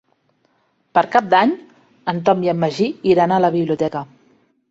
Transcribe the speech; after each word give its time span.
Per 0.97 1.03
Cap 1.15 1.27
d'Any 1.33 1.51
en 2.15 2.23
Tom 2.29 2.41
i 2.47 2.51
en 2.53 2.59
Magí 2.65 2.89
iran 3.13 3.35
a 3.35 3.39
la 3.45 3.55
biblioteca. 3.57 4.05